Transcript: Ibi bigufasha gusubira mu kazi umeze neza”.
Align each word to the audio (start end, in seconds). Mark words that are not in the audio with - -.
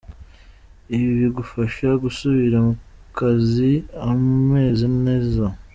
Ibi 0.95 1.09
bigufasha 1.19 1.87
gusubira 2.03 2.57
mu 2.65 2.73
kazi 3.17 3.71
umeze 4.11 4.85
neza”. 5.05 5.43